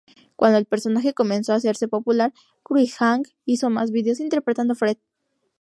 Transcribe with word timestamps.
Cuando 0.35 0.57
el 0.57 0.65
personaje 0.65 1.13
comenzó 1.13 1.53
a 1.53 1.57
hacerse 1.57 1.87
popular, 1.87 2.33
Cruikshank 2.63 3.27
hizo 3.45 3.69
más 3.69 3.91
vídeos 3.91 4.19
interpretando 4.19 4.73
a 4.73 4.75
Fred. 4.75 4.97